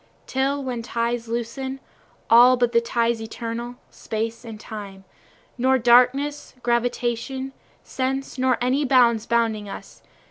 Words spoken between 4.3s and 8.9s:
and Space, Nor darkness, gravitation, sense, nor any